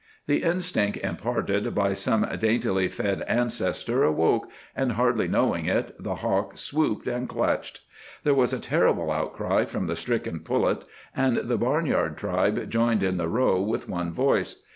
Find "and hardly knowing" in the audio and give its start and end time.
4.75-5.67